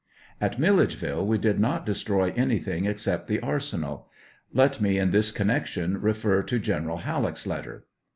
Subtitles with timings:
[0.41, 4.09] At Milledgeville we did not destroy anything except the arsenal.
[4.51, 7.85] Let me in this connection refer to Gen eral Halleck's letter.